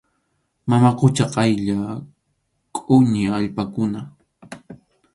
[0.69, 1.79] Mama qucha qaylla
[2.75, 4.01] qʼuñi allpakuna.